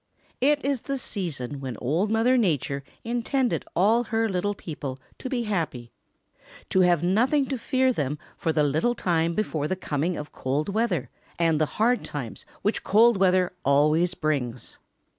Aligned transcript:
It 0.41 0.65
is 0.65 0.81
the 0.81 0.97
season 0.97 1.59
when 1.59 1.77
Old 1.77 2.09
Mother 2.09 2.35
Nature 2.35 2.83
intended 3.03 3.63
all 3.75 4.05
her 4.05 4.27
little 4.27 4.55
people 4.55 4.97
to 5.19 5.29
be 5.29 5.43
happy, 5.43 5.91
to 6.71 6.79
have 6.79 7.03
nothing 7.03 7.45
to 7.49 7.59
worry 7.71 7.91
them 7.91 8.17
for 8.35 8.51
the 8.51 8.63
little 8.63 8.95
time 8.95 9.35
before 9.35 9.67
the 9.67 9.75
coming 9.75 10.17
of 10.17 10.31
cold 10.31 10.69
weather 10.69 11.11
and 11.37 11.61
the 11.61 11.67
hard 11.77 12.03
times 12.03 12.45
which 12.63 12.83
cold 12.83 13.17
weather 13.17 13.53
always 13.63 14.15
brings. 14.15 14.79